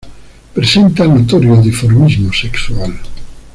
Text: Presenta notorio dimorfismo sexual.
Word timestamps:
Presenta 0.55 1.05
notorio 1.07 1.57
dimorfismo 1.61 2.33
sexual. 2.33 2.91